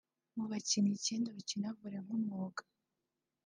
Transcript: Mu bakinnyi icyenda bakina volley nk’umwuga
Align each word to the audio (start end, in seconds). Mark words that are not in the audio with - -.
Mu 0.35 0.45
bakinnyi 0.51 0.91
icyenda 0.97 1.29
bakina 1.37 1.69
volley 1.77 2.01
nk’umwuga 2.05 2.61